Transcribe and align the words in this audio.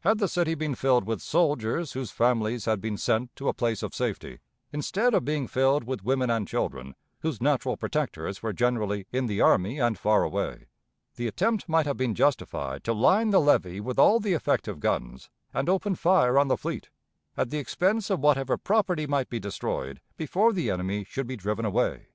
Had 0.00 0.18
the 0.18 0.28
city 0.28 0.54
been 0.54 0.74
filled 0.74 1.06
with 1.06 1.22
soldiers 1.22 1.92
whose 1.92 2.10
families 2.10 2.66
had 2.66 2.82
been 2.82 2.98
sent 2.98 3.34
to 3.36 3.48
a 3.48 3.54
place 3.54 3.82
of 3.82 3.94
safety, 3.94 4.40
instead 4.74 5.14
of 5.14 5.24
being 5.24 5.48
filled 5.48 5.84
with 5.84 6.04
women 6.04 6.28
and 6.28 6.46
children 6.46 6.94
whose 7.20 7.40
natural 7.40 7.74
protectors 7.78 8.42
were 8.42 8.52
generally 8.52 9.06
in 9.10 9.24
the 9.24 9.40
army 9.40 9.78
and 9.78 9.96
far 9.98 10.22
away, 10.22 10.66
the 11.16 11.26
attempt 11.26 11.66
might 11.66 11.86
have 11.86 11.96
been 11.96 12.14
justified 12.14 12.84
to 12.84 12.92
line 12.92 13.30
the 13.30 13.40
levee 13.40 13.80
with 13.80 13.98
all 13.98 14.20
the 14.20 14.34
effective 14.34 14.80
guns 14.80 15.30
and 15.54 15.70
open 15.70 15.94
fire 15.94 16.38
on 16.38 16.48
the 16.48 16.58
fleet, 16.58 16.90
at 17.34 17.48
the 17.48 17.56
expense 17.56 18.10
of 18.10 18.20
whatever 18.20 18.58
property 18.58 19.06
might 19.06 19.30
be 19.30 19.40
destroyed 19.40 19.98
before 20.18 20.52
the 20.52 20.68
enemy 20.68 21.04
should 21.08 21.26
be 21.26 21.36
driven 21.36 21.64
away. 21.64 22.08